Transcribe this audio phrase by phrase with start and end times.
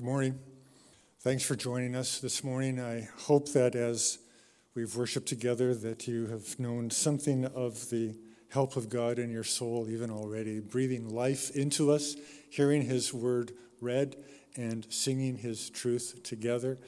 [0.00, 0.38] Good morning.
[1.18, 2.80] Thanks for joining us this morning.
[2.80, 4.16] I hope that as
[4.74, 8.16] we've worshiped together that you have known something of the
[8.48, 12.16] help of God in your soul even already, breathing life into us,
[12.48, 13.52] hearing his word
[13.82, 14.16] read
[14.56, 16.78] and singing his truth together.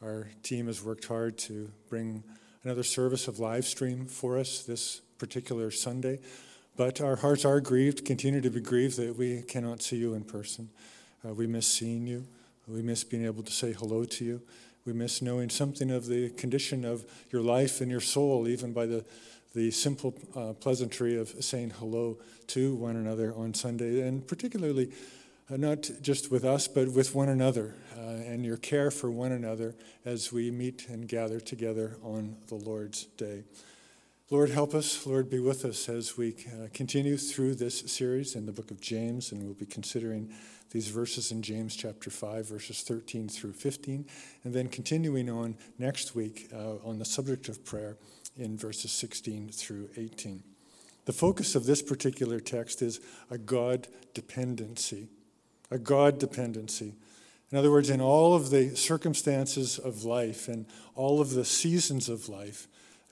[0.00, 2.22] Our team has worked hard to bring
[2.62, 6.20] another service of live stream for us this particular Sunday.
[6.76, 10.22] But our hearts are grieved, continue to be grieved that we cannot see you in
[10.22, 10.68] person.
[11.28, 12.24] Uh, we miss seeing you.
[12.68, 14.42] We miss being able to say hello to you.
[14.84, 18.86] We miss knowing something of the condition of your life and your soul, even by
[18.86, 19.04] the,
[19.54, 24.92] the simple uh, pleasantry of saying hello to one another on Sunday, and particularly
[25.50, 29.32] uh, not just with us, but with one another, uh, and your care for one
[29.32, 33.44] another as we meet and gather together on the Lord's Day.
[34.30, 35.04] Lord, help us.
[35.06, 38.80] Lord, be with us as we uh, continue through this series in the book of
[38.80, 40.32] James, and we'll be considering
[40.72, 44.06] these verses in James chapter 5, verses 13 through 15,
[44.44, 47.96] and then continuing on next week uh, on the subject of prayer
[48.36, 50.42] in verses 16 through 18.
[51.04, 55.08] The focus of this particular text is a God dependency.
[55.70, 56.94] A God dependency.
[57.50, 60.64] In other words, in all of the circumstances of life and
[60.94, 62.66] all of the seasons of life,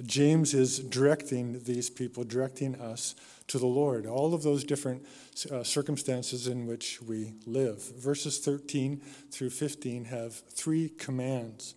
[0.06, 3.14] James is directing these people, directing us
[3.48, 5.04] to the Lord, all of those different
[5.50, 7.82] uh, circumstances in which we live.
[7.96, 11.74] Verses 13 through 15 have three commands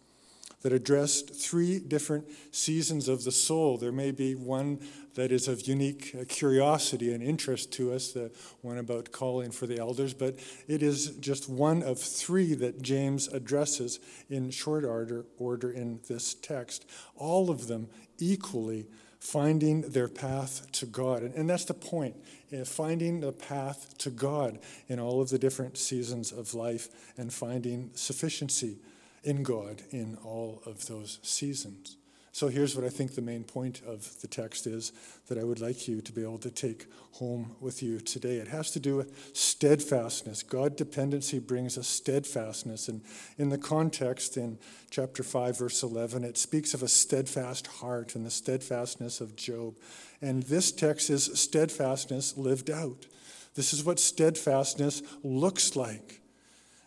[0.63, 3.77] that addressed three different seasons of the soul.
[3.77, 4.79] There may be one
[5.15, 9.67] that is of unique uh, curiosity and interest to us, the one about calling for
[9.67, 10.35] the elders, but
[10.67, 16.33] it is just one of three that James addresses in short order, order in this
[16.33, 16.85] text.
[17.15, 18.87] All of them equally
[19.19, 21.23] finding their path to God.
[21.23, 22.15] And, and that's the point
[22.53, 27.31] uh, finding the path to God in all of the different seasons of life and
[27.31, 28.77] finding sufficiency
[29.23, 31.97] in God in all of those seasons.
[32.35, 34.91] So here's what I think the main point of the text is
[35.27, 38.37] that I would like you to be able to take home with you today.
[38.37, 40.41] It has to do with steadfastness.
[40.41, 42.87] God dependency brings us steadfastness.
[42.87, 43.01] And
[43.37, 44.57] in the context in
[44.89, 49.77] chapter 5, verse 11, it speaks of a steadfast heart and the steadfastness of Job.
[50.19, 53.05] And this text is steadfastness lived out.
[53.53, 56.21] This is what steadfastness looks like.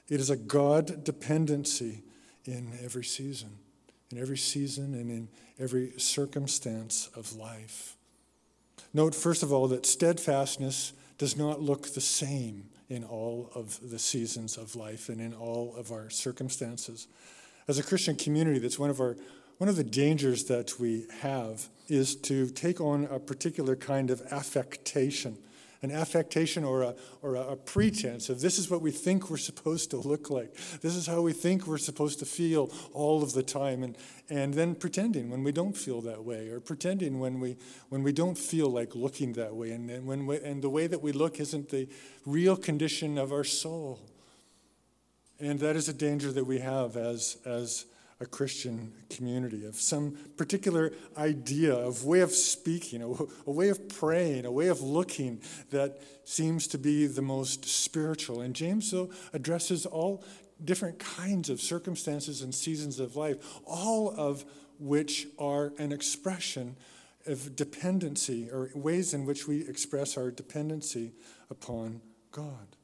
[0.09, 2.03] It is a God dependency
[2.47, 3.59] in every season
[4.13, 7.97] in every season and in every circumstance of life.
[8.95, 13.99] Note, first of all, that steadfastness does not look the same in all of the
[13.99, 17.09] seasons of life and in all of our circumstances.
[17.67, 19.17] As a Christian community, that's one of our
[19.59, 24.21] one of the dangers that we have is to take on a particular kind of
[24.31, 25.39] affectation
[25.83, 29.91] an affectation or a, or a, pretense of this is what we think we're supposed
[29.91, 30.55] to look like.
[30.81, 33.83] This is how we think we're supposed to feel all of the time.
[33.83, 33.97] And,
[34.29, 37.57] and then pretending when we don't feel that way, or pretending when we,
[37.89, 40.87] when we don't feel like looking that way, and, and, when we, and the way
[40.87, 41.89] that we look isn't the
[42.25, 44.01] real condition of our soul.
[45.39, 47.85] And that is a danger that we have as, as
[48.21, 53.09] a Christian community, of some particular idea, of way of speaking, a,
[53.47, 55.41] a, way of praying, a way of looking
[55.71, 58.41] that seems to be the most spiritual.
[58.41, 60.25] And James, though, addresses all
[60.65, 64.45] different kinds of circumstances and seasons of life, all of
[64.79, 66.77] which are an expression
[67.27, 71.13] of dependency or ways in which we express our dependency
[71.51, 72.01] upon
[72.31, 72.76] God.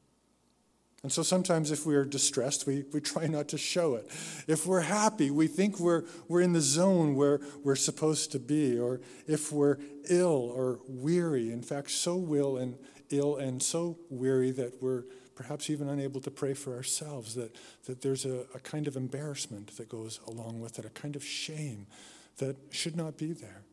[1.03, 4.09] And so sometimes if we are distressed, we, we try not to show it.
[4.47, 8.79] If we're happy, we think we're, we're in the zone where we're supposed to be.
[8.79, 12.77] Or if we're ill or weary, in fact, so ill and
[13.09, 15.03] ill and so weary that we're
[15.35, 17.53] perhaps even unable to pray for ourselves, that,
[17.85, 21.23] that there's a, a kind of embarrassment that goes along with it, a kind of
[21.23, 21.85] shame
[22.37, 23.63] that should not be there.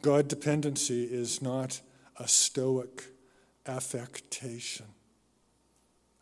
[0.00, 1.80] God dependency is not
[2.18, 3.04] a stoic
[3.66, 4.86] affectation.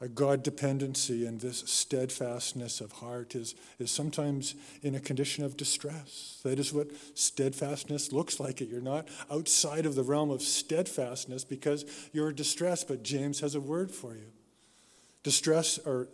[0.03, 5.58] A God dependency and this steadfastness of heart is, is sometimes in a condition of
[5.58, 6.41] distress.
[6.43, 8.62] That is what steadfastness looks like.
[8.62, 13.61] You're not outside of the realm of steadfastness because you're distressed, but James has a
[13.61, 14.32] word for you.
[15.23, 16.08] Distress or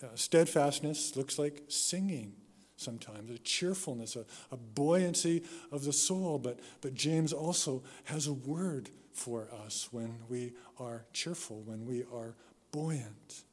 [0.00, 2.34] uh, steadfastness looks like singing
[2.76, 5.42] sometimes, a cheerfulness, a, a buoyancy
[5.72, 6.38] of the soul.
[6.38, 12.04] But, but James also has a word for us when we are cheerful, when we
[12.12, 12.34] are
[12.74, 13.44] buoyant.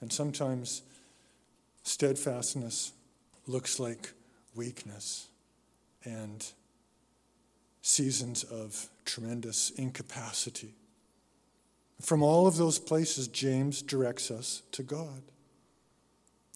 [0.00, 0.82] And sometimes
[1.84, 2.92] steadfastness
[3.46, 4.12] looks like
[4.56, 5.28] weakness
[6.04, 6.44] and
[7.80, 10.74] seasons of tremendous incapacity.
[12.00, 15.22] From all of those places, James directs us to God.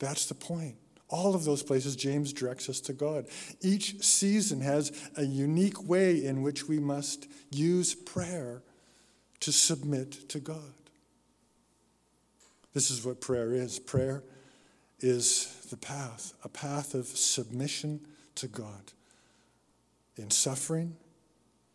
[0.00, 0.74] That's the point.
[1.08, 3.26] All of those places, James directs us to God.
[3.60, 8.62] Each season has a unique way in which we must use prayer
[9.40, 10.72] to submit to God.
[12.72, 13.78] This is what prayer is.
[13.78, 14.22] Prayer
[15.00, 18.00] is the path, a path of submission
[18.36, 18.92] to God
[20.16, 20.96] in suffering,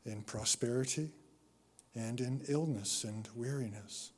[0.06, 1.12] in prosperity,
[1.96, 4.12] and in illness and weariness.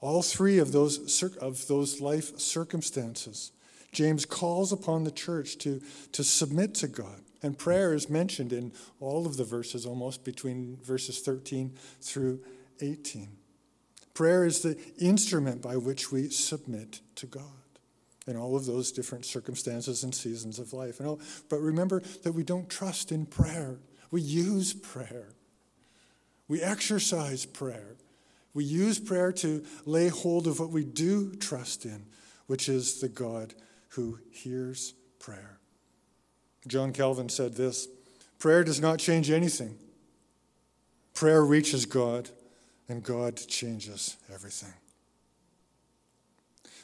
[0.00, 3.52] All three of those, of those life circumstances,
[3.92, 5.80] James calls upon the church to,
[6.12, 7.20] to submit to God.
[7.42, 12.40] And prayer is mentioned in all of the verses, almost between verses 13 through
[12.80, 13.28] 18.
[14.14, 17.42] Prayer is the instrument by which we submit to God
[18.26, 21.00] in all of those different circumstances and seasons of life.
[21.00, 21.18] And
[21.50, 23.78] But remember that we don't trust in prayer,
[24.10, 25.34] we use prayer,
[26.48, 27.96] we exercise prayer.
[28.54, 32.06] We use prayer to lay hold of what we do trust in,
[32.46, 33.52] which is the God
[33.90, 35.58] who hears prayer.
[36.66, 37.88] John Calvin said this
[38.38, 39.76] Prayer does not change anything.
[41.14, 42.30] Prayer reaches God
[42.88, 44.74] and God changes everything.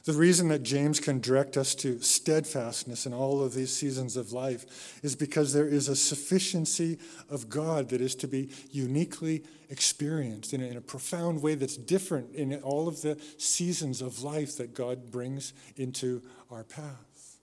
[0.05, 4.33] The reason that James can direct us to steadfastness in all of these seasons of
[4.33, 6.99] life is because there is a sufficiency
[7.29, 11.77] of God that is to be uniquely experienced in a, in a, profound way that's
[11.77, 17.39] different in all of the seasons of life that God brings into our path.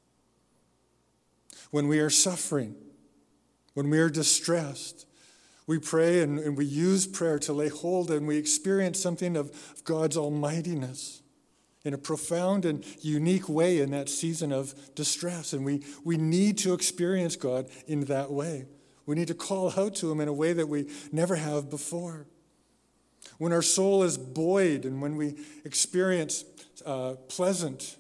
[1.70, 2.76] When we are suffering,
[3.76, 5.07] when we are distressed,
[5.68, 9.50] we pray and, and we use prayer to lay hold and we experience something of,
[9.50, 11.22] of God's almightiness
[11.84, 15.54] in a profound and unique way in that season of distress.
[15.54, 18.66] And we, we need to experience God in that way.
[19.06, 22.28] We need to call out to Him in a way that we never have before.
[23.38, 25.36] When our soul is buoyed and when we
[25.66, 26.46] experience
[26.86, 27.98] uh, pleasant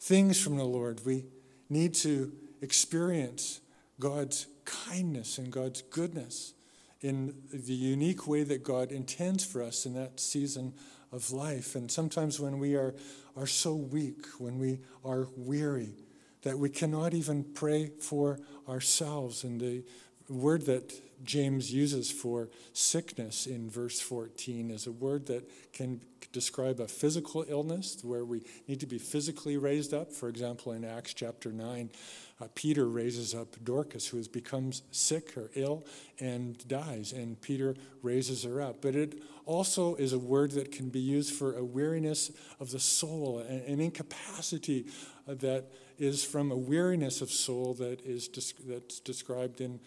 [0.00, 1.24] things from the Lord, we
[1.68, 2.32] need to
[2.62, 3.60] experience
[4.00, 6.52] God's kindness and God's goodness
[7.00, 10.74] in the unique way that God intends for us in that season
[11.12, 11.74] of life.
[11.74, 12.94] And sometimes when we are,
[13.36, 15.94] are so weak, when we are weary,
[16.42, 19.44] that we cannot even pray for ourselves.
[19.44, 19.84] And the
[20.28, 20.92] word that
[21.24, 26.00] James uses for sickness in verse 14 is a word that can
[26.32, 30.12] describe a physical illness where we need to be physically raised up.
[30.12, 31.90] For example, in Acts chapter 9,
[32.38, 35.86] uh, Peter raises up Dorcas, who has become sick or ill
[36.20, 38.82] and dies, and Peter raises her up.
[38.82, 42.30] But it also is a word that can be used for a weariness
[42.60, 44.86] of the soul, an incapacity
[45.26, 48.28] uh, that is from a weariness of soul that is
[48.66, 49.80] that's described in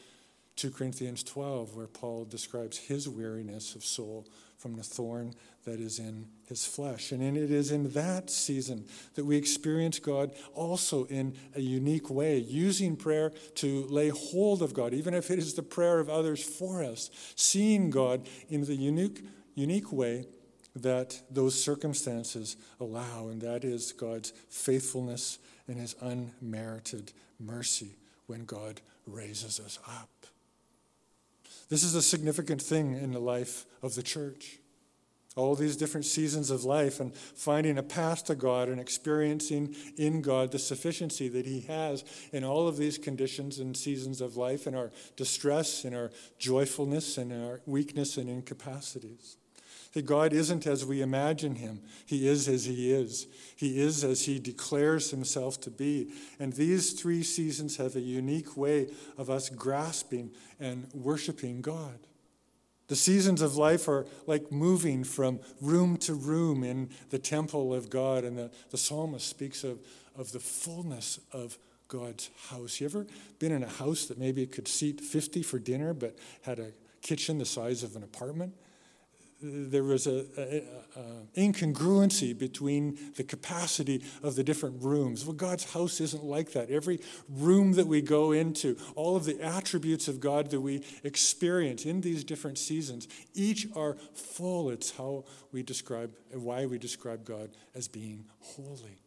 [0.59, 4.27] 2 Corinthians 12, where Paul describes his weariness of soul
[4.57, 5.33] from the thorn
[5.63, 7.13] that is in his flesh.
[7.13, 8.83] And it is in that season
[9.15, 14.73] that we experience God also in a unique way, using prayer to lay hold of
[14.73, 18.75] God, even if it is the prayer of others for us, seeing God in the
[18.75, 19.23] unique,
[19.55, 20.25] unique way
[20.75, 25.39] that those circumstances allow, and that is God's faithfulness
[25.69, 27.95] and his unmerited mercy
[28.27, 30.18] when God raises us up.
[31.69, 34.57] This is a significant thing in the life of the church.
[35.35, 40.21] All these different seasons of life and finding a path to God and experiencing in
[40.21, 42.03] God the sufficiency that He has
[42.33, 47.17] in all of these conditions and seasons of life, in our distress, in our joyfulness,
[47.17, 49.37] in our weakness and incapacities.
[49.93, 51.81] That God isn't as we imagine him.
[52.05, 53.25] He is as he is.
[53.55, 56.11] He is as he declares himself to be.
[56.39, 61.99] And these three seasons have a unique way of us grasping and worshiping God.
[62.87, 67.89] The seasons of life are like moving from room to room in the temple of
[67.89, 68.23] God.
[68.23, 69.79] And the, the psalmist speaks of,
[70.15, 72.79] of the fullness of God's house.
[72.79, 73.07] You ever
[73.39, 77.37] been in a house that maybe could seat 50 for dinner but had a kitchen
[77.37, 78.53] the size of an apartment?
[79.41, 80.63] There was an
[81.37, 85.25] incongruency between the capacity of the different rooms.
[85.25, 86.69] Well, God's house isn't like that.
[86.69, 91.85] Every room that we go into, all of the attributes of God that we experience
[91.85, 94.69] in these different seasons, each are full.
[94.69, 99.01] It's how we describe, why we describe God as being holy.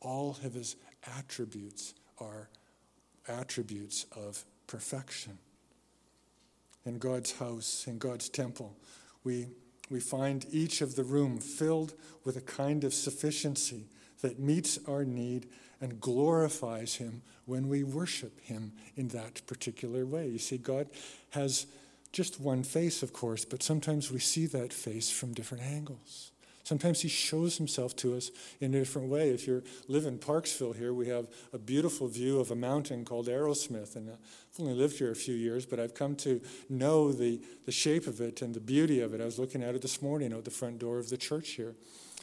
[0.00, 0.76] All of his
[1.18, 2.48] attributes are
[3.28, 5.38] attributes of perfection.
[6.84, 8.76] In God's house, in God's temple,
[9.24, 9.48] we
[9.92, 11.94] we find each of the room filled
[12.24, 13.86] with a kind of sufficiency
[14.22, 15.48] that meets our need
[15.80, 20.28] and glorifies Him when we worship Him in that particular way.
[20.28, 20.88] You see, God
[21.30, 21.66] has
[22.10, 26.31] just one face, of course, but sometimes we see that face from different angles.
[26.64, 29.30] Sometimes he shows himself to us in a different way.
[29.30, 33.26] If you live in Parksville here, we have a beautiful view of a mountain called
[33.26, 33.96] Arrowsmith.
[33.96, 37.72] And I've only lived here a few years, but I've come to know the, the
[37.72, 39.20] shape of it and the beauty of it.
[39.20, 41.74] I was looking at it this morning out the front door of the church here.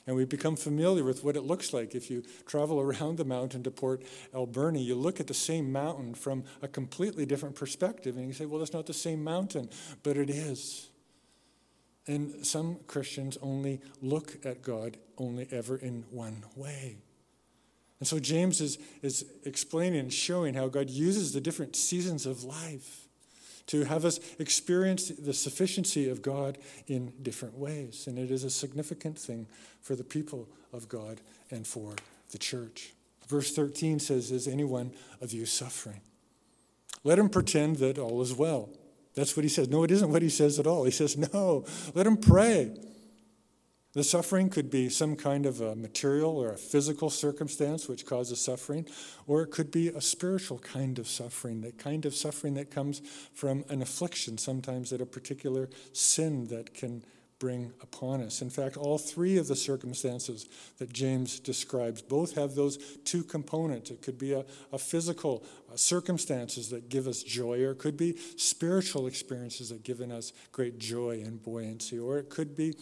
[0.08, 1.94] And we've become familiar with what it looks like.
[1.94, 4.04] If you travel around the mountain to Port
[4.34, 8.16] Alberni, you look at the same mountain from a completely different perspective.
[8.16, 9.70] And you say, well, that's not the same mountain,
[10.02, 10.89] but it is.
[12.10, 16.98] And some Christians only look at God only ever in one way.
[18.00, 22.44] And so James is, is explaining and showing how God uses the different seasons of
[22.44, 23.08] life
[23.68, 28.08] to have us experience the sufficiency of God in different ways.
[28.08, 29.46] And it is a significant thing
[29.80, 31.94] for the people of God and for
[32.32, 32.94] the church.
[33.28, 36.02] Verse 13 says, Is anyone of you suffering?
[37.04, 38.70] Let him pretend that all is well.
[39.20, 39.68] That's what he says.
[39.68, 40.86] No, it isn't what he says at all.
[40.86, 42.74] He says, no, let him pray.
[43.92, 48.40] The suffering could be some kind of a material or a physical circumstance which causes
[48.40, 48.88] suffering,
[49.28, 53.02] or it could be a spiritual kind of suffering, that kind of suffering that comes
[53.34, 57.04] from an affliction, sometimes at a particular sin that can
[57.40, 58.42] bring upon us.
[58.42, 63.90] In fact, all three of the circumstances that James describes both have those two components.
[63.90, 67.98] It could be a, a physical uh, circumstances that give us joy, or it could
[67.98, 72.76] be spiritual experiences that give in us great joy and buoyancy, or it could be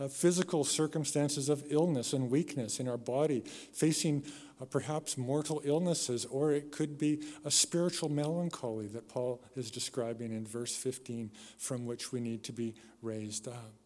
[0.00, 3.42] uh, physical circumstances of illness and weakness in our body,
[3.72, 4.24] facing
[4.60, 10.32] uh, perhaps mortal illnesses, or it could be a spiritual melancholy that Paul is describing
[10.32, 13.83] in verse 15, from which we need to be raised up.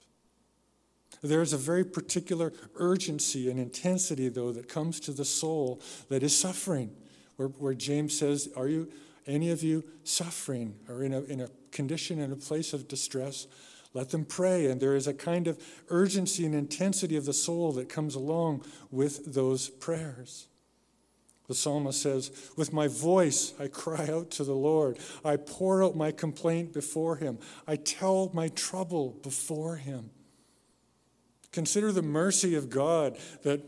[1.22, 6.22] There is a very particular urgency and intensity, though, that comes to the soul that
[6.22, 6.94] is suffering,
[7.36, 8.88] where, where James says, Are you,
[9.26, 13.46] any of you, suffering or in a, in a condition, in a place of distress?
[13.94, 14.66] Let them pray.
[14.66, 18.64] And there is a kind of urgency and intensity of the soul that comes along
[18.90, 20.46] with those prayers.
[21.48, 24.98] The psalmist says, With my voice I cry out to the Lord.
[25.24, 27.38] I pour out my complaint before him.
[27.66, 30.10] I tell my trouble before him.
[31.52, 33.62] Consider the mercy of God that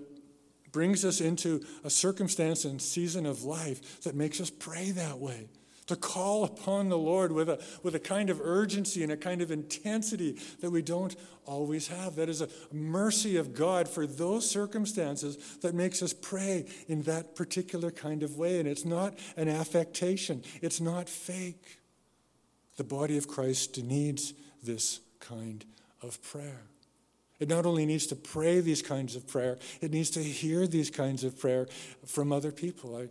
[0.72, 5.48] brings us into a circumstance and season of life that makes us pray that way.
[5.86, 9.42] To call upon the Lord with a, with a kind of urgency and a kind
[9.42, 12.14] of intensity that we don't always have.
[12.14, 17.34] That is a mercy of God for those circumstances that makes us pray in that
[17.34, 18.60] particular kind of way.
[18.60, 21.80] And it's not an affectation, it's not fake.
[22.76, 24.32] The body of Christ needs
[24.62, 25.64] this kind
[26.02, 26.69] of prayer.
[27.40, 30.90] It not only needs to pray these kinds of prayer, it needs to hear these
[30.90, 31.66] kinds of prayer
[32.06, 32.96] from other people.
[32.96, 33.08] I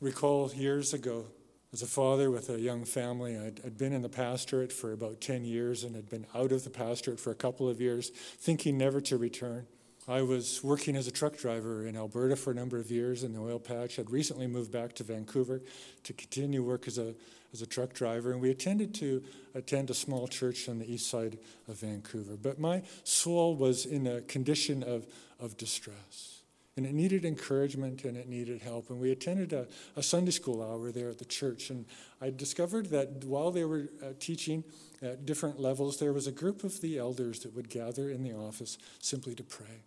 [0.00, 1.26] recall years ago,
[1.72, 5.22] as a father with a young family, I'd, I'd, been in the pastorate for about
[5.22, 8.76] 10 years and had been out of the pastorate for a couple of years, thinking
[8.76, 9.66] never to return.
[10.06, 13.32] I was working as a truck driver in Alberta for a number of years in
[13.32, 13.98] the oil patch.
[13.98, 15.62] I'd recently moved back to Vancouver
[16.02, 17.14] to continue work as a,
[17.52, 19.22] as a truck driver, and we attended to
[19.54, 22.36] attend a small church on the east side of Vancouver.
[22.36, 25.06] But my soul was in a condition of,
[25.38, 26.42] of distress,
[26.76, 28.88] and it needed encouragement and it needed help.
[28.88, 29.66] And we attended a,
[29.96, 31.84] a Sunday school hour there at the church, and
[32.20, 34.64] I discovered that while they were uh, teaching
[35.02, 38.32] at different levels, there was a group of the elders that would gather in the
[38.32, 39.84] office simply to pray.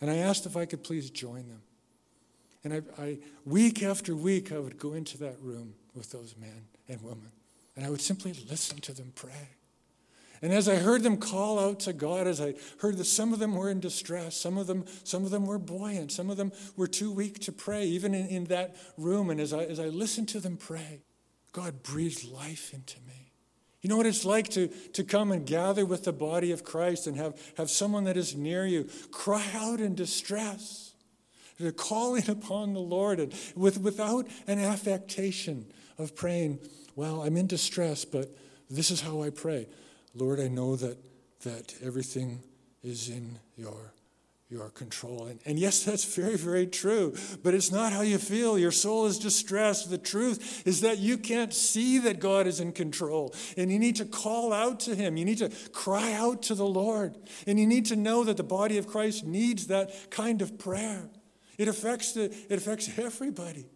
[0.00, 1.62] And I asked if I could please join them.
[2.64, 6.66] And I, I, week after week, I would go into that room with those men
[6.88, 7.32] and women,
[7.76, 9.48] and I would simply listen to them pray.
[10.42, 13.38] And as I heard them call out to God, as I heard that some of
[13.38, 16.50] them were in distress, some of them, some of them were buoyant, some of them
[16.76, 19.30] were too weak to pray, even in, in that room.
[19.30, 21.02] And as I, as I listened to them pray,
[21.52, 23.32] God breathed life into me.
[23.82, 27.06] You know what it's like to, to come and gather with the body of Christ
[27.06, 30.94] and have, have someone that is near you cry out in distress.
[31.58, 35.66] They're calling upon the Lord and with, without an affectation
[36.02, 36.58] of praying,
[36.96, 38.34] Well, I'm in distress, but
[38.68, 39.68] this is how I pray.
[40.14, 40.98] Lord, I know that,
[41.42, 42.42] that everything
[42.82, 43.92] is in your
[44.52, 45.26] your control.
[45.26, 48.58] And, and yes, that's very, very true, but it's not how you feel.
[48.58, 49.88] Your soul is distressed.
[49.88, 53.96] The truth is that you can't see that God is in control, and you need
[53.96, 55.16] to call out to Him.
[55.16, 57.16] You need to cry out to the Lord,
[57.46, 61.08] and you need to know that the body of Christ needs that kind of prayer.
[61.56, 63.66] It affects, the, it affects everybody.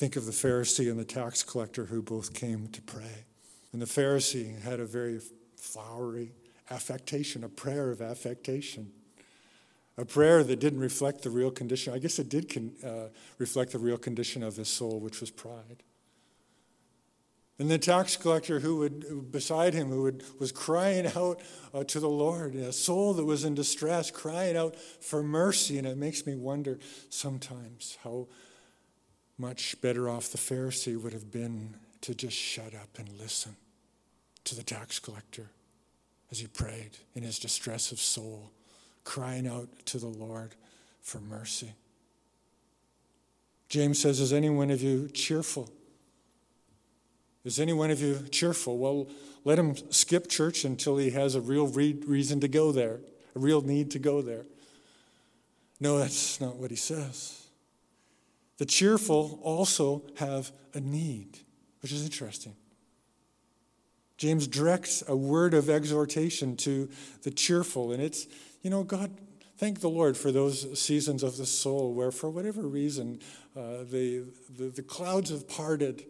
[0.00, 3.26] Think of the Pharisee and the tax collector who both came to pray.
[3.74, 5.20] And the Pharisee had a very
[5.58, 6.32] flowery
[6.70, 8.92] affectation, a prayer of affectation
[9.98, 11.92] a prayer that didn't reflect the real condition.
[11.92, 15.30] I guess it did con, uh, reflect the real condition of his soul, which was
[15.30, 15.82] pride.
[17.58, 21.42] And the tax collector who would beside him, who would, was crying out
[21.74, 25.76] uh, to the Lord, a soul that was in distress, crying out for mercy.
[25.76, 26.78] And it makes me wonder
[27.10, 28.28] sometimes how
[29.40, 33.56] much better off the Pharisee would have been to just shut up and listen
[34.44, 35.46] to the tax collector
[36.30, 38.50] as he prayed in his distress of soul,
[39.04, 40.54] crying out to the Lord
[41.00, 41.72] for mercy.
[43.68, 45.70] James says, Is any one of you cheerful?
[47.42, 48.76] Is any one of you cheerful?
[48.76, 49.08] Well,
[49.44, 53.00] let him skip church until he has a real re- reason to go there,
[53.34, 54.44] a real need to go there.
[55.80, 57.39] No, that's not what he says.
[58.60, 61.38] The cheerful also have a need,
[61.80, 62.54] which is interesting.
[64.18, 66.90] James directs a word of exhortation to
[67.22, 68.26] the cheerful, and it's,
[68.60, 69.12] you know, God,
[69.56, 73.20] thank the Lord for those seasons of the soul where, for whatever reason,
[73.56, 74.24] uh, the,
[74.54, 76.04] the, the clouds have parted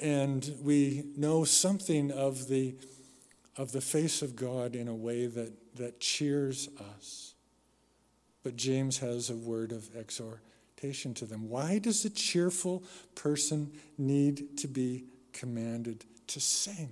[0.00, 2.76] and we know something of the,
[3.58, 7.34] of the face of God in a way that, that cheers us.
[8.42, 10.47] But James has a word of exhortation
[11.14, 11.48] to them.
[11.48, 16.90] Why does a cheerful person need to be commanded to sing?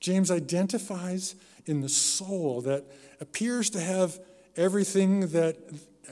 [0.00, 1.34] James identifies
[1.66, 2.84] in the soul that
[3.20, 4.18] appears to have
[4.56, 5.56] everything that,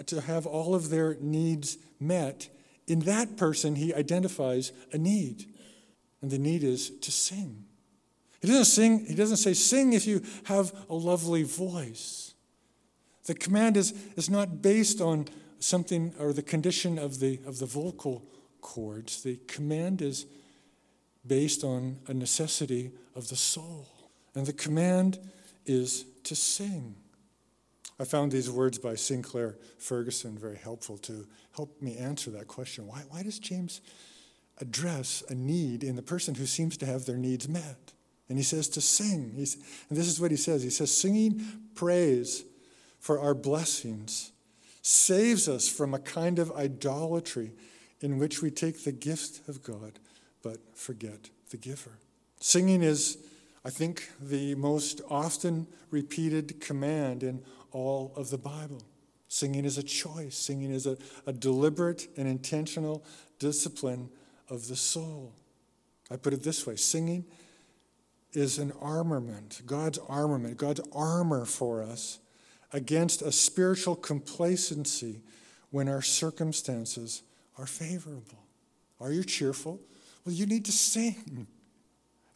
[0.06, 2.48] to have all of their needs met
[2.86, 5.46] in that person, he identifies a need.
[6.22, 7.64] And the need is to sing.
[8.40, 12.34] He doesn't sing, he doesn't say, sing if you have a lovely voice.
[13.24, 15.26] The command is, is not based on
[15.58, 18.24] something or the condition of the, of the vocal
[18.60, 19.22] cords.
[19.22, 20.26] The command is
[21.26, 23.86] based on a necessity of the soul.
[24.34, 25.18] And the command
[25.64, 26.96] is to sing.
[27.98, 32.86] I found these words by Sinclair Ferguson very helpful to help me answer that question.
[32.86, 33.80] Why, why does James
[34.58, 37.92] address a need in the person who seems to have their needs met?
[38.28, 39.32] And he says to sing.
[39.34, 39.54] He's,
[39.88, 41.42] and this is what he says He says, singing
[41.74, 42.44] praise
[42.98, 44.32] for our blessings
[44.86, 47.50] saves us from a kind of idolatry
[48.00, 49.98] in which we take the gift of God
[50.42, 51.98] but forget the giver.
[52.40, 53.18] Singing is,
[53.64, 58.82] I think, the most often repeated command in all of the Bible.
[59.26, 60.96] Singing is a choice, singing is a,
[61.26, 63.04] a deliberate and intentional
[63.40, 64.08] discipline
[64.48, 65.32] of the soul.
[66.12, 67.24] I put it this way singing
[68.32, 72.20] is an armament, God's armament, God's armor for us
[72.72, 75.22] against a spiritual complacency
[75.70, 77.22] when our circumstances
[77.58, 78.44] are favorable.
[79.00, 79.80] Are you cheerful?
[80.24, 81.46] Well, you need to sing.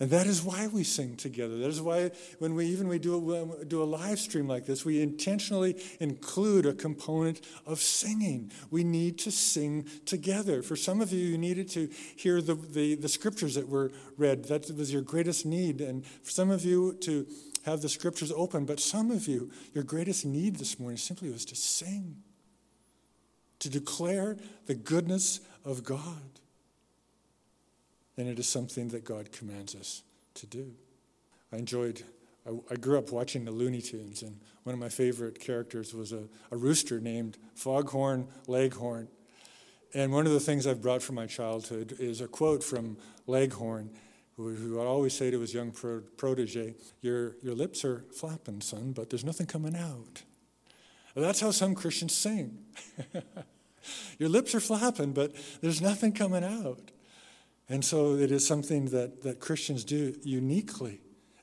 [0.01, 1.59] And that is why we sing together.
[1.59, 4.83] That is why when we even we do a, do a live stream like this,
[4.83, 8.51] we intentionally include a component of singing.
[8.71, 10.63] We need to sing together.
[10.63, 14.45] For some of you, you needed to hear the, the, the scriptures that were read.
[14.45, 15.83] That was your greatest need.
[15.83, 17.27] And for some of you to
[17.65, 18.65] have the scriptures open.
[18.65, 22.17] But some of you, your greatest need this morning simply was to sing,
[23.59, 26.41] to declare the goodness of God
[28.21, 30.03] and it is something that God commands us
[30.35, 30.73] to do.
[31.53, 32.03] I enjoyed,
[32.47, 36.13] I, I, grew up watching the Looney Tunes, and one of my favorite characters was
[36.13, 39.09] a, a rooster named Foghorn Leghorn.
[39.95, 43.91] And one of the things I've brought from my childhood is a quote from Leghorn,
[44.49, 48.93] who, would always say to his young pro, protege, your, your lips are flapping, son,
[48.93, 50.23] but there's nothing coming out.
[51.15, 52.59] And that's how some Christians sing.
[54.19, 56.91] your lips are flapping, but there's nothing coming out.
[57.69, 61.01] And so it is something that, that Christians do uniquely,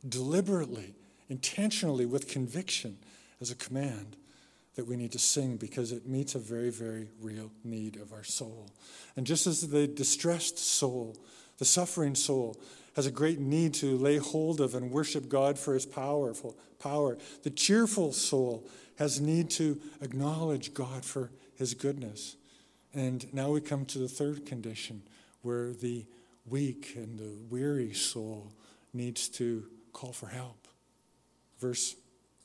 [0.08, 0.96] deliberately,
[1.30, 2.98] intentionally, with conviction
[3.40, 4.18] as a command
[4.76, 8.24] that we need to sing because it meets a very, very real need of our
[8.24, 8.70] soul.
[9.16, 11.18] And just as the distressed soul,
[11.58, 12.56] the suffering soul,
[12.98, 17.16] has a great need to lay hold of and worship God for his powerful power,
[17.44, 22.38] the cheerful soul has need to acknowledge God for his goodness.
[22.96, 25.04] And now we come to the third condition
[25.44, 26.08] where the
[26.48, 28.52] weak and the weary soul
[28.96, 30.68] needs to call for help.
[31.60, 31.96] Verse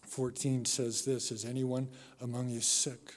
[0.03, 1.89] 14 says this Is anyone
[2.21, 3.15] among you sick?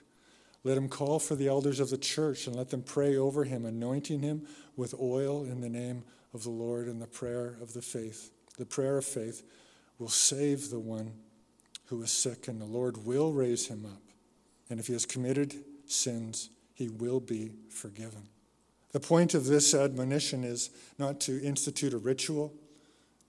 [0.63, 3.65] Let him call for the elders of the church and let them pray over him,
[3.65, 7.81] anointing him with oil in the name of the Lord and the prayer of the
[7.81, 8.29] faith.
[8.57, 9.41] The prayer of faith
[9.97, 11.13] will save the one
[11.85, 14.01] who is sick, and the Lord will raise him up.
[14.69, 15.55] And if he has committed
[15.87, 18.27] sins, he will be forgiven.
[18.91, 22.53] The point of this admonition is not to institute a ritual,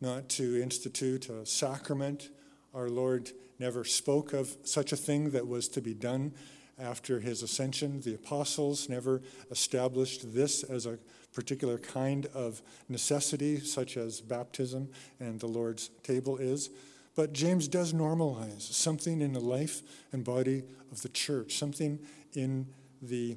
[0.00, 2.30] not to institute a sacrament.
[2.74, 6.34] Our Lord never spoke of such a thing that was to be done
[6.78, 8.00] after his ascension.
[8.00, 10.98] The apostles never established this as a
[11.36, 14.88] particular kind of necessity, such as baptism
[15.20, 16.70] and the Lord's table is.
[17.14, 21.98] But James does normalize something in the life and body of the church, something
[22.32, 22.68] in
[23.02, 23.36] the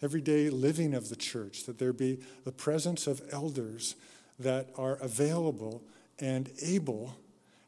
[0.00, 3.96] everyday living of the church, that there be the presence of elders
[4.38, 5.82] that are available
[6.20, 7.16] and able,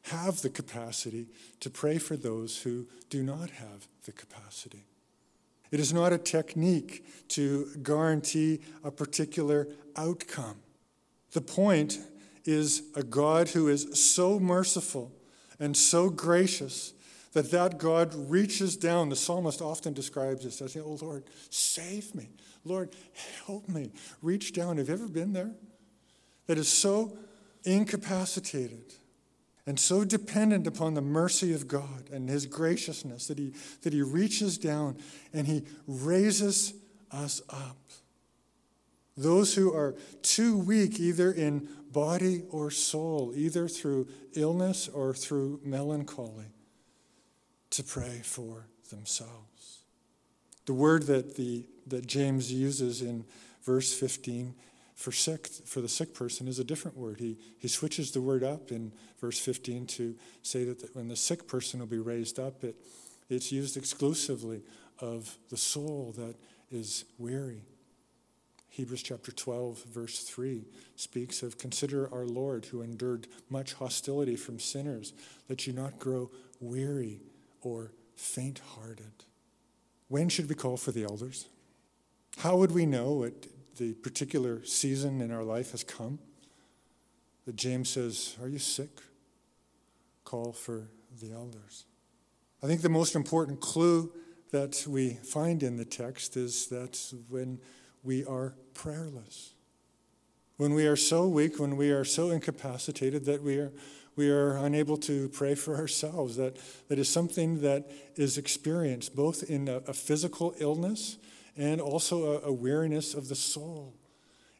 [0.03, 1.27] have the capacity
[1.59, 4.85] to pray for those who do not have the capacity.
[5.73, 10.57] It is not a technique to guarantee a particular outcome.
[11.31, 11.97] The point
[12.45, 15.11] is a God who is so merciful
[15.59, 16.93] and so gracious
[17.31, 19.09] that that God reaches down.
[19.09, 22.29] The psalmist often describes this as, Oh Lord, save me.
[22.63, 22.95] Lord,
[23.47, 23.93] help me.
[24.21, 24.77] Reach down.
[24.77, 25.55] Have you ever been there?
[26.45, 27.17] That is so
[27.63, 28.93] incapacitated
[29.65, 34.01] and so dependent upon the mercy of God and his graciousness that he, that he
[34.01, 34.97] reaches down
[35.31, 36.73] and he raises
[37.11, 37.77] us up.
[39.15, 45.61] Those who are too weak, either in body or soul, either through illness or through
[45.63, 46.47] melancholy,
[47.69, 49.83] to pray for themselves.
[50.65, 53.25] The word that, the, that James uses in
[53.63, 54.55] verse 15
[55.03, 57.19] for sick for the sick person is a different word.
[57.19, 61.45] He, he switches the word up in verse 15 to say that when the sick
[61.45, 62.77] person will be raised up, it,
[63.29, 64.61] it's used exclusively
[64.99, 66.35] of the soul that
[66.71, 67.63] is weary.
[68.69, 70.63] Hebrews chapter 12, verse 3
[70.95, 75.11] speaks of consider our Lord who endured much hostility from sinners,
[75.49, 77.19] that you not grow weary
[77.61, 79.25] or faint hearted.
[80.07, 81.49] When should we call for the elders?
[82.37, 86.19] How would we know what the particular season in our life has come?
[87.45, 89.01] That James says, Are you sick?
[90.23, 90.87] Call for
[91.21, 91.85] the elders.
[92.61, 94.11] I think the most important clue
[94.51, 97.59] that we find in the text is that when
[98.03, 99.53] we are prayerless.
[100.57, 103.71] When we are so weak, when we are so incapacitated that we are,
[104.15, 106.57] we are unable to pray for ourselves, that,
[106.89, 111.17] that is something that is experienced both in a, a physical illness
[111.57, 113.93] and also a, a weariness of the soul,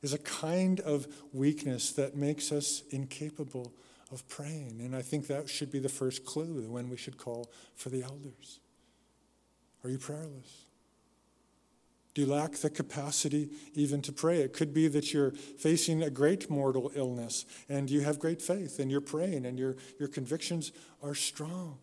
[0.01, 3.73] is a kind of weakness that makes us incapable
[4.11, 4.81] of praying.
[4.81, 8.03] And I think that should be the first clue when we should call for the
[8.03, 8.59] elders.
[9.83, 10.65] Are you prayerless?
[12.13, 14.41] Do you lack the capacity even to pray?
[14.41, 18.77] It could be that you're facing a great mortal illness and you have great faith
[18.77, 21.79] and you're praying and your, your convictions are strong.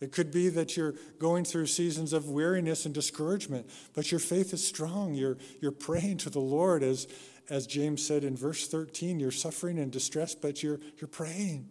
[0.00, 4.52] It could be that you're going through seasons of weariness and discouragement, but your faith
[4.52, 5.14] is strong.
[5.14, 7.08] You're, you're praying to the Lord, as,
[7.48, 9.18] as James said in verse 13.
[9.18, 11.68] You're suffering and distressed, but you're, you're praying.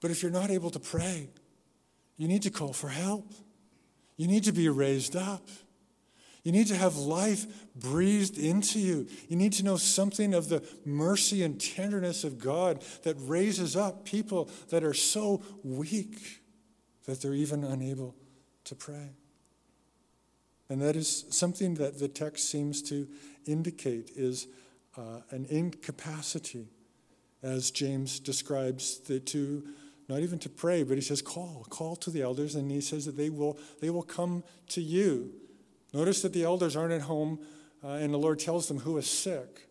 [0.00, 1.28] But if you're not able to pray,
[2.16, 3.32] you need to call for help.
[4.16, 5.48] You need to be raised up.
[6.44, 9.06] You need to have life breathed into you.
[9.28, 14.04] You need to know something of the mercy and tenderness of God that raises up
[14.04, 16.43] people that are so weak
[17.04, 18.14] that they're even unable
[18.64, 19.10] to pray.
[20.68, 23.06] And that is something that the text seems to
[23.46, 24.46] indicate is
[24.96, 26.68] uh, an incapacity,
[27.42, 29.64] as James describes the two
[30.06, 33.06] not even to pray, but he says, call, call to the elders, and he says
[33.06, 35.32] that they will, they will come to you
[35.94, 37.38] Notice that the elders aren't at home
[37.82, 39.68] uh, and the Lord tells them who is sick,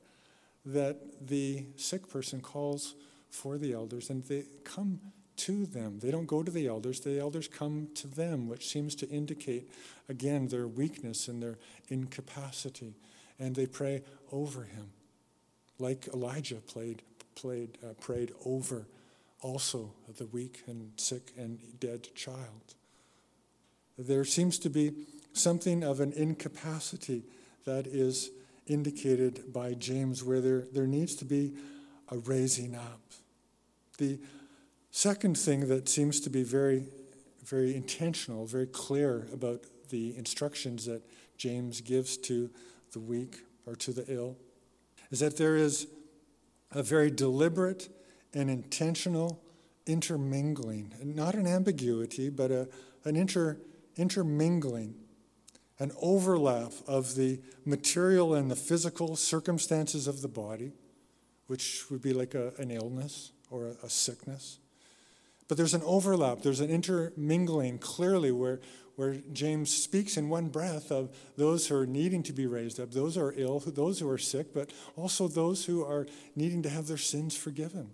[0.66, 2.96] that the sick person calls
[3.30, 5.02] for the elders and they come
[5.46, 6.00] to them.
[6.00, 9.70] They don't go to the elders, the elders come to them, which seems to indicate,
[10.08, 11.58] again, their weakness and their
[11.90, 12.94] incapacity.
[13.40, 14.92] And they pray over him,
[15.80, 17.02] like Elijah played,
[17.36, 18.86] played, uh, prayed over
[19.42, 22.76] also the weak and sick and dead child.
[23.98, 24.94] There seems to be
[25.34, 27.24] something of an incapacity
[27.66, 28.30] that is
[28.66, 31.54] indicated by James, where there, there needs to be
[32.10, 33.02] a raising up.
[33.98, 34.20] The
[34.94, 36.86] second thing that seems to be very,
[37.44, 41.02] very intentional, very clear about the instructions that
[41.36, 42.52] James gives to
[42.92, 44.38] the weak or to the ill
[45.10, 45.88] is that there is
[46.72, 47.90] a very deliberate
[48.36, 49.44] and intentional
[49.88, 52.70] intermingling, not an ambiguity, but a,
[53.04, 53.58] an inter,
[53.98, 54.94] intermingling
[55.80, 60.72] an overlap of the material and the physical circumstances of the body,
[61.48, 64.60] which would be like a, an illness or a, a sickness.
[65.48, 68.60] But there's an overlap, there's an intermingling clearly where,
[68.96, 72.92] where James speaks in one breath of those who are needing to be raised up,
[72.92, 76.70] those who are ill, those who are sick, but also those who are needing to
[76.70, 77.92] have their sins forgiven.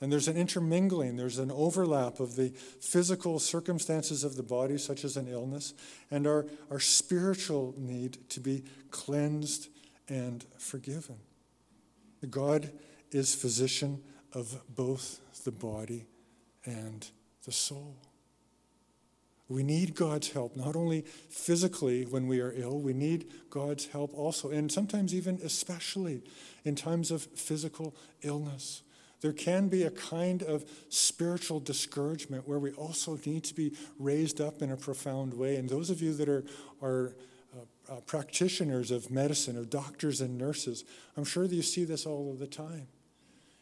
[0.00, 5.04] And there's an intermingling, there's an overlap of the physical circumstances of the body, such
[5.04, 5.74] as an illness,
[6.10, 8.62] and our, our spiritual need to be
[8.92, 9.68] cleansed
[10.08, 11.16] and forgiven.
[12.30, 12.70] God
[13.10, 16.06] is physician of both the body
[16.68, 17.08] and
[17.44, 17.96] the soul.
[19.48, 24.12] We need God's help, not only physically when we are ill, we need God's help
[24.12, 26.22] also, and sometimes even especially
[26.64, 28.82] in times of physical illness.
[29.20, 34.40] There can be a kind of spiritual discouragement where we also need to be raised
[34.40, 35.56] up in a profound way.
[35.56, 36.44] And those of you that are,
[36.82, 37.16] are
[37.56, 40.84] uh, uh, practitioners of medicine, of doctors and nurses,
[41.16, 42.86] I'm sure that you see this all of the time.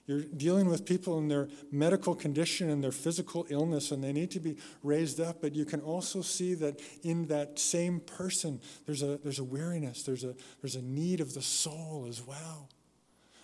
[0.07, 4.31] You're dealing with people in their medical condition and their physical illness, and they need
[4.33, 5.41] to be raised up.
[5.41, 10.05] But you can also see that in that same person, there's a, there's a weariness,
[10.05, 12.69] there's a, there's a need of the soul as well.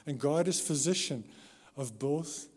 [0.06, 1.24] And God is physician
[1.76, 2.48] of both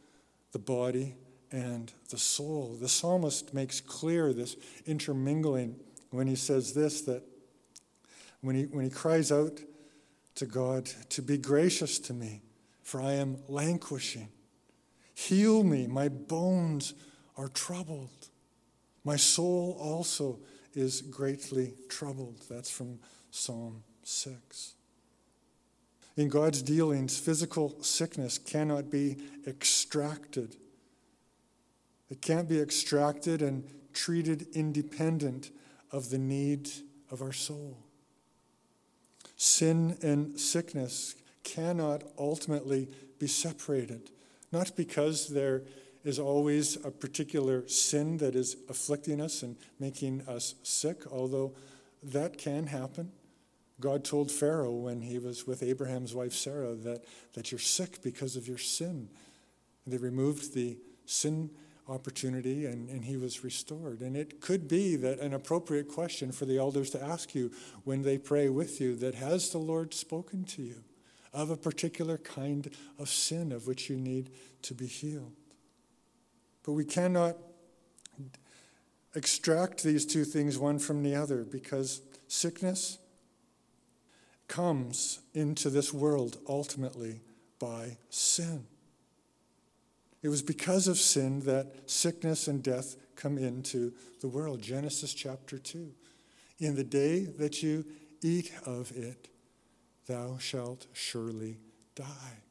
[0.52, 1.16] the body
[1.52, 2.78] and the soul.
[2.80, 5.78] The psalmist makes clear this intermingling
[6.12, 7.24] when he says this that
[8.42, 9.60] when he, when he cries out
[10.36, 12.42] to God to be gracious to me,
[12.86, 14.30] for I am languishing.
[15.16, 16.94] Heal me, my bones
[17.36, 18.30] are troubled.
[19.04, 20.40] My soul also
[20.76, 22.44] is greatly troubled.
[22.48, 23.00] That's from
[23.32, 24.76] Psalm 6.
[26.16, 29.18] In God's dealings, physical sickness cannot be
[29.48, 30.56] extracted.
[32.10, 35.50] It can't be extracted and treated independent
[35.92, 36.70] of the need
[37.10, 37.80] of our soul.
[39.38, 44.10] Sin and sickness cannot ultimately be separated,
[44.52, 45.64] not because there
[46.04, 51.54] is always a particular sin that is afflicting us and making us sick, although
[52.04, 53.12] that can happen.
[53.80, 57.04] God told Pharaoh when he was with Abraham's wife Sarah that,
[57.34, 59.10] that you're sick because of your sin.
[59.84, 61.50] And they removed the sin
[61.88, 64.02] opportunity and, and he was restored.
[64.02, 67.52] And it could be that an appropriate question for the elders to ask you
[67.84, 70.84] when they pray with you that has the Lord spoken to you
[71.36, 74.32] of a particular kind of sin of which you need
[74.64, 75.34] to be healed?
[76.64, 77.36] But we cannot
[79.14, 82.98] extract these two things one from the other because sickness
[84.48, 87.22] comes into this world ultimately
[87.60, 88.66] by sin.
[90.24, 94.62] It was because of sin that sickness and death come into the world.
[94.62, 95.92] Genesis chapter 2.
[96.60, 97.86] In the day that you
[98.24, 99.28] eat of it,
[100.08, 101.58] thou shalt surely
[101.96, 102.42] die.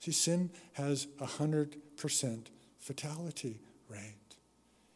[0.00, 2.46] See, sin has a 100%
[2.78, 4.14] fatality rate.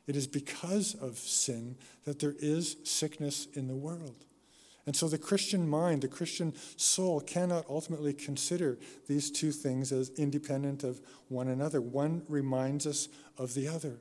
[0.06, 4.24] It is because of sin that there is sickness in the world.
[4.86, 10.08] And so the Christian mind, the Christian soul cannot ultimately consider these two things as
[10.16, 11.82] independent of one another.
[11.82, 13.98] One reminds us of the other.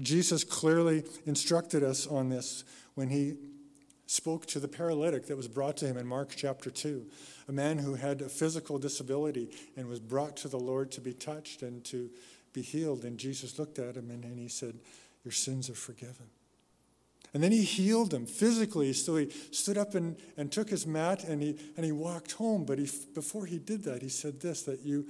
[0.00, 2.64] Jesus clearly instructed us on this
[2.94, 3.36] when he
[4.06, 7.06] spoke to the paralytic that was brought to him in Mark chapter 2,
[7.48, 11.12] a man who had a physical disability and was brought to the Lord to be
[11.12, 12.10] touched and to
[12.52, 13.04] be healed.
[13.04, 14.78] And Jesus looked at him and, and he said,
[15.24, 16.26] Your sins are forgiven.
[17.32, 18.92] And then he healed him physically.
[18.92, 22.64] So he stood up and, and took his mat and he, and he walked home.
[22.64, 25.06] But he, before he did that, he said this that you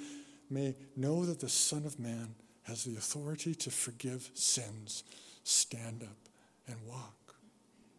[0.48, 5.04] may know that the Son of Man has the authority to forgive sins.
[5.42, 6.16] Stand up
[6.66, 7.23] and walk.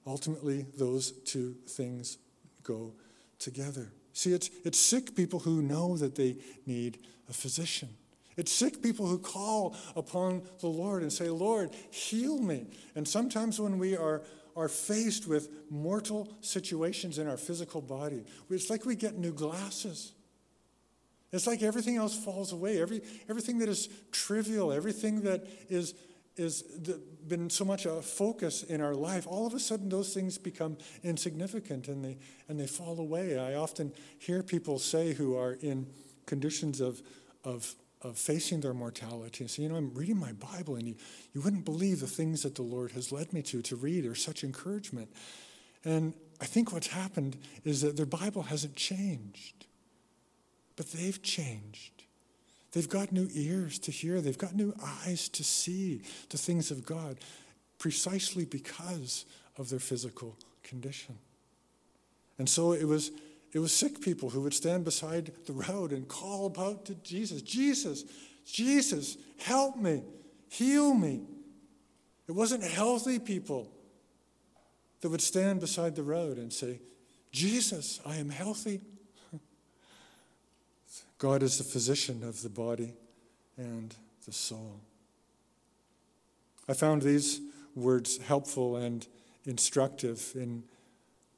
[0.06, 2.18] Ultimately, those two things
[2.64, 2.94] go
[3.40, 3.92] together.
[4.14, 7.90] See, it's, it's sick people who know that they need a physician.
[8.38, 12.68] It's sick people who call upon the Lord and say, Lord, heal me.
[12.96, 14.22] And sometimes when we are,
[14.56, 20.12] are faced with mortal situations in our physical body, it's like we get new glasses.
[21.32, 22.82] It's like everything else falls away.
[22.82, 25.94] Every, everything that is trivial, everything that is
[26.38, 26.64] is
[27.28, 30.78] been so much a focus in our life, all of a sudden those things become
[31.04, 32.18] insignificant and they,
[32.48, 33.40] and they fall away.
[33.40, 35.88] I often hear people say who are in
[36.26, 37.02] conditions of,
[37.44, 40.96] of, of facing their mortality and say, you know, I'm reading my Bible and you,
[41.34, 44.04] you wouldn't believe the things that the Lord has led me to to read.
[44.04, 45.10] There's such encouragement.
[45.84, 49.66] And I think what's happened is that their Bible hasn't changed,
[50.76, 51.95] but they've changed.
[52.76, 56.86] They've got new ears to hear, they've got new eyes to see the things of
[56.86, 57.18] God
[57.78, 59.26] precisely because
[59.58, 61.18] of their physical condition.
[62.38, 63.12] And so it was,
[63.54, 67.42] it was sick people who would stand beside the road and call out to Jesus
[67.42, 68.04] Jesus,
[68.46, 70.04] Jesus, help me,
[70.50, 71.22] heal me.
[72.28, 73.72] It wasn't healthy people
[75.00, 76.82] that would stand beside the road and say,
[77.32, 78.82] Jesus, I am healthy.
[81.18, 82.94] God is the physician of the body
[83.58, 84.82] and the soul.
[86.68, 87.42] I found these
[87.76, 89.08] words helpful and
[89.46, 90.64] instructive in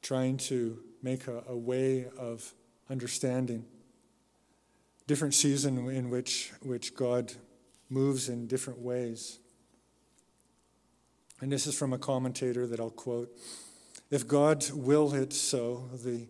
[0.02, 2.52] trying to make a, a way of
[2.90, 3.64] understanding
[5.06, 7.32] different season in which, which God
[7.88, 9.38] moves in different ways.
[11.40, 13.30] And this is from a commentator that I'll quote.
[14.10, 16.26] If God will it so, the,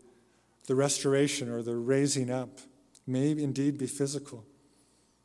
[0.66, 2.60] the restoration or the raising up
[3.08, 4.44] may indeed be physical.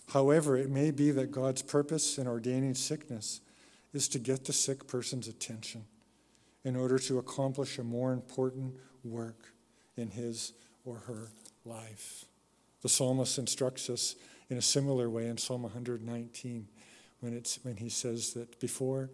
[0.10, 3.42] However, it may be that God's purpose in ordaining sickness
[3.94, 5.86] is to get the sick person's attention
[6.64, 9.54] in order to accomplish a more important work
[9.98, 10.54] in his
[10.86, 11.30] or her
[11.66, 12.26] life.
[12.82, 14.16] The psalmist instructs us
[14.50, 16.68] in a similar way in Psalm 119
[17.22, 19.10] when, it's, when he says that before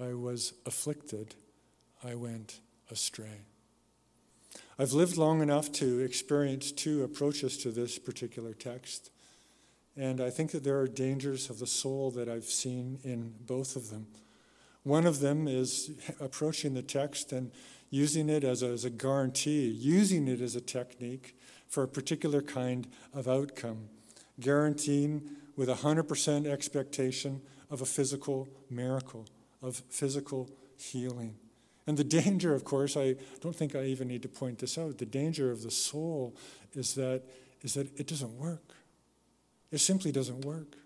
[0.00, 1.34] I was afflicted,
[2.04, 3.47] I went astray.
[4.80, 9.10] I've lived long enough to experience two approaches to this particular text.
[9.96, 13.74] And I think that there are dangers of the soul that I've seen in both
[13.74, 14.06] of them.
[14.84, 17.50] One of them is approaching the text and
[17.90, 21.36] using it as a, as a guarantee, using it as a technique
[21.66, 23.88] for a particular kind of outcome,
[24.38, 29.26] guaranteeing with 100% expectation of a physical miracle,
[29.60, 31.34] of physical healing.
[31.88, 34.98] And the danger, of course, I don't think I even need to point this out.
[34.98, 36.36] The danger of the soul
[36.74, 37.22] is that,
[37.62, 38.74] is that it doesn't work.
[39.72, 40.76] It simply doesn't work.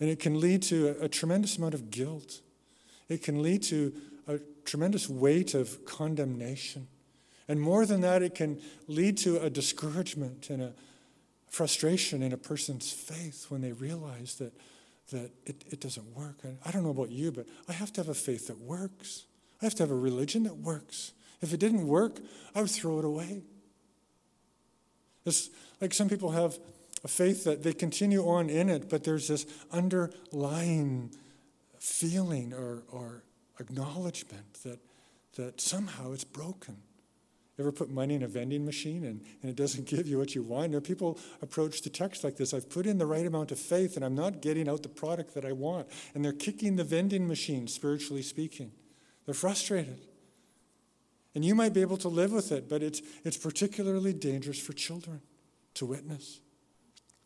[0.00, 2.40] And it can lead to a, a tremendous amount of guilt.
[3.08, 3.94] It can lead to
[4.26, 6.88] a tremendous weight of condemnation.
[7.46, 10.72] And more than that, it can lead to a discouragement and a
[11.48, 14.52] frustration in a person's faith when they realize that,
[15.12, 16.38] that it, it doesn't work.
[16.42, 19.26] And I don't know about you, but I have to have a faith that works.
[19.62, 21.12] I have to have a religion that works.
[21.40, 22.18] If it didn't work,
[22.54, 23.42] I would throw it away.
[25.24, 26.58] It's like some people have
[27.04, 31.12] a faith that they continue on in it, but there's this underlying
[31.78, 33.22] feeling or, or
[33.60, 34.80] acknowledgement that,
[35.36, 36.76] that somehow it's broken.
[37.58, 40.42] Ever put money in a vending machine and, and it doesn't give you what you
[40.42, 40.72] want?
[40.72, 43.94] There people approach the text like this I've put in the right amount of faith
[43.94, 45.88] and I'm not getting out the product that I want.
[46.14, 48.72] And they're kicking the vending machine, spiritually speaking.
[49.26, 50.00] They're frustrated.
[51.34, 54.72] And you might be able to live with it, but it's, it's particularly dangerous for
[54.72, 55.22] children
[55.74, 56.40] to witness.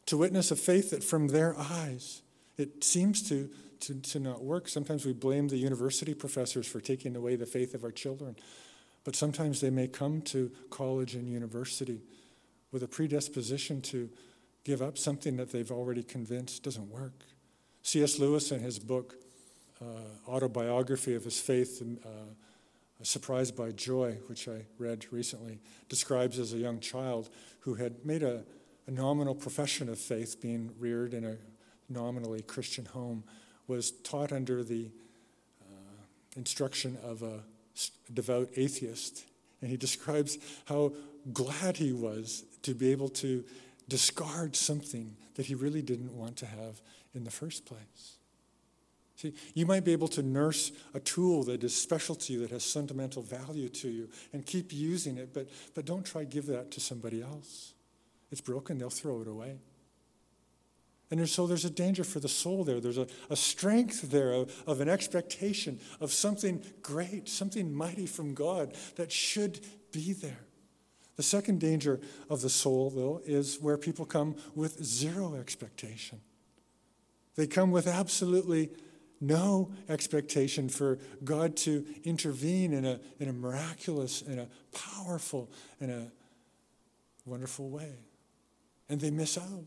[0.06, 2.22] To witness a faith that from their eyes,
[2.56, 4.68] it seems to to, to not work.
[4.68, 8.36] Sometimes we blame the university professors for taking away the faith of our children.
[9.04, 12.00] But sometimes they may come to college and university
[12.72, 14.10] with a predisposition to
[14.64, 17.24] give up something that they've already convinced doesn't work.
[17.82, 18.18] C.S.
[18.18, 19.14] Lewis, in his book,
[20.26, 22.08] Autobiography of His Faith, uh,
[23.02, 25.60] Surprised by Joy, which I read recently,
[25.90, 27.28] describes as a young child
[27.60, 28.42] who had made a,
[28.86, 31.36] a nominal profession of faith, being reared in a
[31.90, 33.22] nominally Christian home,
[33.66, 34.90] was taught under the
[35.60, 36.02] uh,
[36.36, 37.40] instruction of a
[38.14, 39.24] devout atheist.
[39.60, 40.94] And he describes how
[41.32, 43.44] glad he was to be able to
[43.88, 46.80] discard something that he really didn't want to have
[47.14, 48.15] in the first place.
[49.16, 52.50] See, you might be able to nurse a tool that is special to you, that
[52.50, 56.46] has sentimental value to you, and keep using it, but, but don't try to give
[56.46, 57.72] that to somebody else.
[58.30, 59.56] It's broken, they'll throw it away.
[61.10, 62.80] And so there's a danger for the soul there.
[62.80, 68.34] There's a, a strength there of, of an expectation of something great, something mighty from
[68.34, 69.60] God that should
[69.92, 70.40] be there.
[71.14, 76.20] The second danger of the soul, though, is where people come with zero expectation.
[77.36, 78.70] They come with absolutely
[79.20, 85.50] no expectation for God to intervene in a, in a miraculous, in a powerful,
[85.80, 86.10] in a
[87.24, 87.94] wonderful way.
[88.88, 89.64] And they miss out.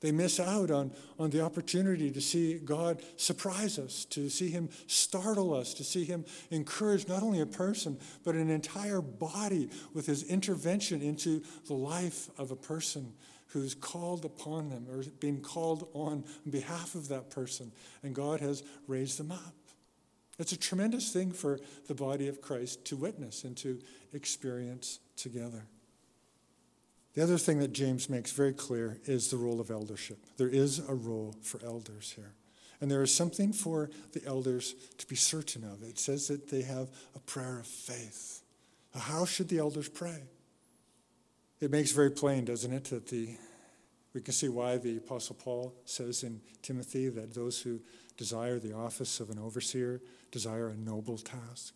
[0.00, 4.68] They miss out on, on the opportunity to see God surprise us, to see Him
[4.86, 10.06] startle us, to see Him encourage not only a person, but an entire body with
[10.06, 13.14] His intervention into the life of a person
[13.48, 17.72] who's called upon them or being called on on behalf of that person.
[18.02, 19.54] And God has raised them up.
[20.38, 23.80] It's a tremendous thing for the body of Christ to witness and to
[24.12, 25.66] experience together.
[27.14, 30.18] The other thing that James makes very clear is the role of eldership.
[30.36, 32.34] There is a role for elders here.
[32.82, 35.82] And there is something for the elders to be certain of.
[35.82, 38.42] It says that they have a prayer of faith.
[38.94, 40.24] How should the elders pray?
[41.58, 43.36] It makes very plain, doesn't it, that the
[44.12, 47.80] we can see why the Apostle Paul says in Timothy that those who
[48.16, 50.00] desire the office of an overseer
[50.30, 51.74] desire a noble task.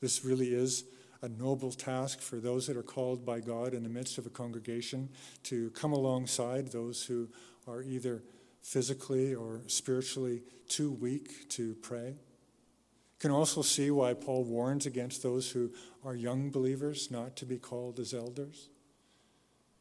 [0.00, 0.84] This really is
[1.20, 4.30] a noble task for those that are called by God in the midst of a
[4.30, 5.10] congregation
[5.44, 7.28] to come alongside those who
[7.68, 8.22] are either
[8.62, 12.08] physically or spiritually too weak to pray.
[12.08, 15.72] You can also see why Paul warns against those who
[16.06, 18.70] are young believers not to be called as elders,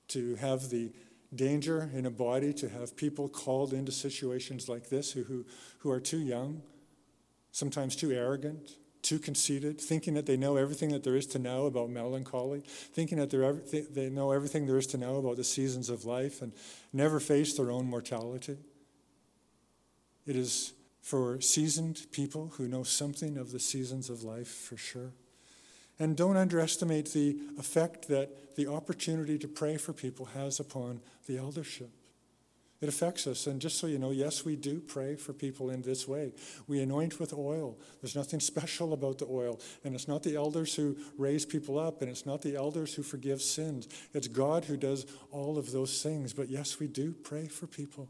[0.09, 0.91] to have the
[1.33, 5.45] danger in a body to have people called into situations like this who, who,
[5.79, 6.61] who are too young,
[7.51, 11.65] sometimes too arrogant, too conceited, thinking that they know everything that there is to know
[11.65, 13.29] about melancholy, thinking that
[13.93, 16.51] they know everything there is to know about the seasons of life and
[16.91, 18.57] never face their own mortality.
[20.25, 25.13] It is for seasoned people who know something of the seasons of life for sure.
[25.99, 31.37] And don't underestimate the effect that the opportunity to pray for people has upon the
[31.37, 31.91] eldership.
[32.81, 33.45] It affects us.
[33.45, 36.31] And just so you know, yes, we do pray for people in this way.
[36.65, 37.77] We anoint with oil.
[38.01, 39.59] There's nothing special about the oil.
[39.83, 43.03] And it's not the elders who raise people up, and it's not the elders who
[43.03, 43.89] forgive sins.
[44.13, 46.33] It's God who does all of those things.
[46.33, 48.07] But yes, we do pray for people.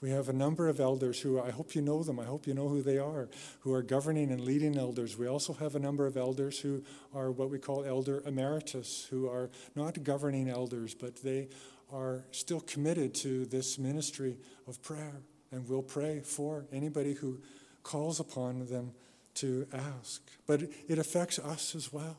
[0.00, 2.18] We have a number of elders who I hope you know them.
[2.18, 3.28] I hope you know who they are,
[3.60, 5.18] who are governing and leading elders.
[5.18, 6.82] We also have a number of elders who
[7.14, 11.48] are what we call elder emeritus, who are not governing elders, but they
[11.92, 15.20] are still committed to this ministry of prayer
[15.52, 17.38] and will pray for anybody who
[17.82, 18.92] calls upon them
[19.34, 20.22] to ask.
[20.46, 22.16] But it affects us as well.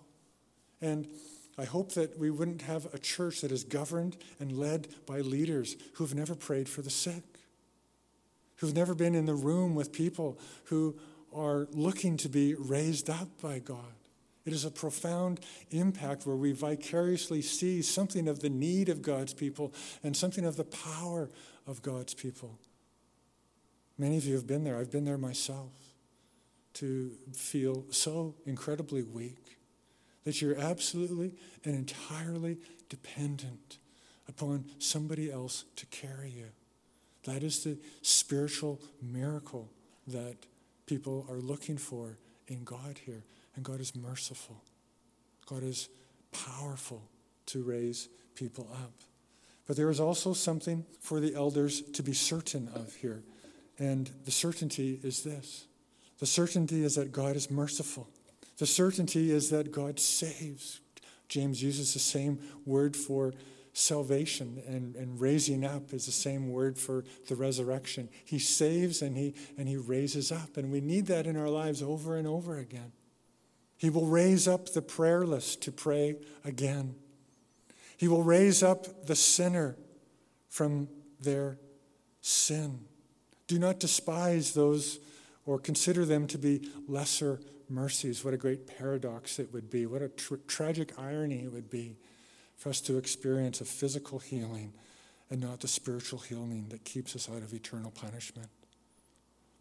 [0.82, 1.08] And
[1.58, 5.76] I hope that we wouldn't have a church that is governed and led by leaders
[5.96, 7.24] who've never prayed for the sick
[8.62, 10.96] who've never been in the room with people who
[11.34, 13.94] are looking to be raised up by God.
[14.46, 15.40] It is a profound
[15.72, 20.58] impact where we vicariously see something of the need of God's people and something of
[20.58, 21.30] the power
[21.66, 22.60] of God's people.
[23.98, 24.78] Many of you have been there.
[24.78, 25.72] I've been there myself
[26.76, 29.58] to feel so incredibly weak
[30.24, 31.34] that you're absolutely
[31.66, 32.60] and entirely
[32.90, 33.80] dependent
[34.28, 36.50] upon somebody else to carry you.
[37.24, 39.70] That is the spiritual miracle
[40.08, 40.38] that
[40.86, 42.18] people are looking for
[42.48, 43.24] in God here.
[43.56, 44.64] And God is merciful,
[45.46, 45.90] God is
[46.32, 47.04] powerful
[47.48, 48.94] to raise people up.
[49.68, 53.24] But there is also something for the elders to be certain of here.
[53.78, 55.66] And the certainty is this
[56.20, 58.08] the certainty is that God is merciful,
[58.58, 60.82] the certainty is that God saves.
[61.28, 63.34] James uses the same word for
[63.74, 68.10] salvation and, and raising up is the same word for the resurrection.
[68.26, 70.58] He saves and he, and he raises up.
[70.58, 72.92] And we need that in our lives over and over again.
[73.78, 76.96] He will raise up the prayerless to pray again.
[77.98, 79.76] He will raise up the sinner
[80.50, 80.88] from
[81.20, 81.58] their
[82.22, 82.82] sin.
[83.48, 85.00] Do not despise those
[85.46, 88.24] or consider them to be lesser mercies.
[88.24, 89.86] What a great paradox it would be.
[89.86, 91.98] What a tra- tragic irony it would be
[92.62, 94.72] for us to experience a physical healing
[95.32, 98.50] and not the spiritual healing that keeps us out of eternal punishment.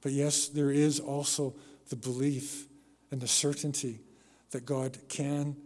[0.02, 1.54] But yes, there is also
[1.88, 2.66] the belief
[3.10, 4.00] and the certainty
[4.50, 5.56] that God can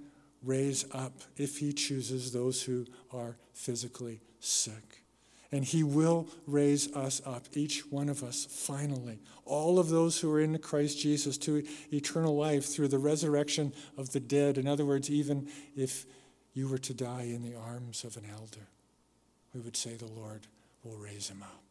[0.45, 5.03] raise up, if He chooses, those who are physically sick.
[5.51, 9.18] And He will raise us up, each one of us, finally.
[9.45, 14.12] All of those who are in Christ Jesus to eternal life through the resurrection of
[14.12, 14.57] the dead.
[14.57, 16.07] In other words, even if
[16.55, 18.69] you were to die in the arms of an elder,
[19.53, 20.47] we would say the Lord
[20.83, 21.63] will raise him up.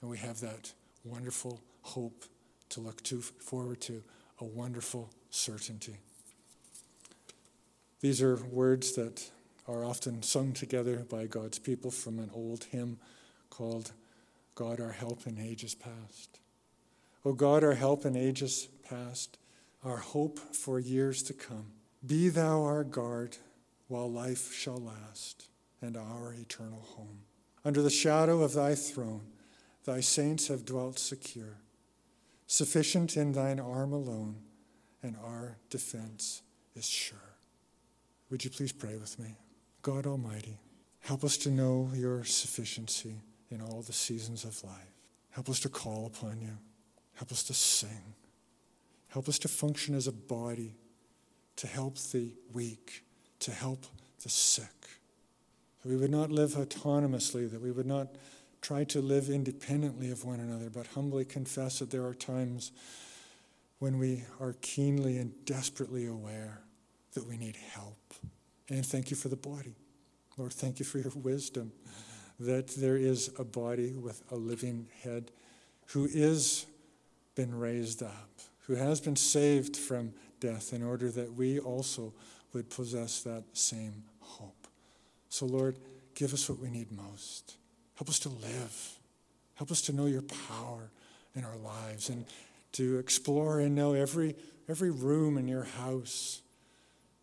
[0.00, 0.72] And we have that
[1.04, 2.24] wonderful hope
[2.70, 4.02] to look to, forward to,
[4.40, 5.96] a wonderful certainty.
[8.00, 9.30] These are words that
[9.68, 12.98] are often sung together by God's people from an old hymn
[13.50, 13.92] called
[14.54, 16.40] God our help in ages past.
[17.24, 19.38] O God, our help in ages past,
[19.84, 21.66] our hope for years to come.
[22.04, 23.36] Be thou our guard
[23.92, 25.48] while life shall last
[25.82, 27.18] and our eternal home.
[27.62, 29.26] Under the shadow of thy throne,
[29.84, 31.58] thy saints have dwelt secure,
[32.46, 34.36] sufficient in thine arm alone,
[35.02, 36.40] and our defense
[36.74, 37.36] is sure.
[38.30, 39.36] Would you please pray with me?
[39.82, 40.58] God Almighty,
[41.00, 43.16] help us to know your sufficiency
[43.50, 44.96] in all the seasons of life.
[45.32, 46.56] Help us to call upon you.
[47.16, 48.14] Help us to sing.
[49.08, 50.76] Help us to function as a body
[51.56, 53.04] to help the weak
[53.42, 53.86] to help
[54.22, 54.66] the sick.
[55.82, 58.08] That we would not live autonomously, that we would not
[58.60, 62.70] try to live independently of one another, but humbly confess that there are times
[63.80, 66.60] when we are keenly and desperately aware
[67.14, 68.14] that we need help.
[68.68, 69.74] And thank you for the body.
[70.36, 71.72] Lord, thank you for your wisdom
[72.38, 75.30] that there is a body with a living head
[75.88, 76.66] who is
[77.34, 78.30] been raised up,
[78.66, 82.12] who has been saved from death in order that we also
[82.52, 84.66] would possess that same hope.
[85.28, 85.76] So, Lord,
[86.14, 87.56] give us what we need most.
[87.94, 88.98] Help us to live.
[89.54, 90.90] Help us to know your power
[91.34, 92.24] in our lives and
[92.72, 94.34] to explore and know every,
[94.68, 96.42] every room in your house,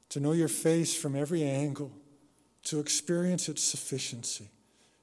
[0.10, 1.92] to know your face from every angle,
[2.64, 4.50] to experience its sufficiency.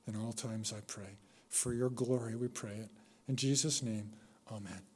[0.06, 1.18] In all times, I pray.
[1.48, 2.90] For your glory, we pray it.
[3.28, 4.12] In Jesus' name,
[4.50, 4.95] amen.